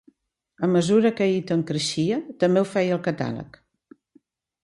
[0.65, 3.63] A mesura que Eaton creixia, també ho feia el catàleg.